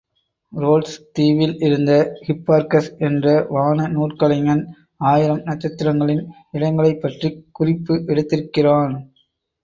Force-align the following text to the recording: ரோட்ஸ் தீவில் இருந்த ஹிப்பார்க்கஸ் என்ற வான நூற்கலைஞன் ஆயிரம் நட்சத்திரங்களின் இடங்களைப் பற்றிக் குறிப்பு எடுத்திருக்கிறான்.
ரோட்ஸ் 0.53 0.95
தீவில் 1.11 1.53
இருந்த 1.59 1.91
ஹிப்பார்க்கஸ் 2.27 2.87
என்ற 2.99 3.25
வான 3.49 3.87
நூற்கலைஞன் 3.87 4.63
ஆயிரம் 5.01 5.43
நட்சத்திரங்களின் 5.43 6.23
இடங்களைப் 6.51 7.01
பற்றிக் 7.01 7.45
குறிப்பு 7.51 7.95
எடுத்திருக்கிறான். 8.07 8.95